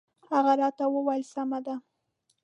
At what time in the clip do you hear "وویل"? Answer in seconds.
0.95-1.23